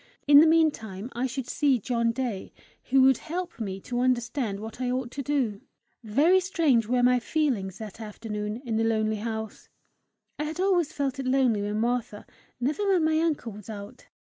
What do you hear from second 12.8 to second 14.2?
when my uncle was out.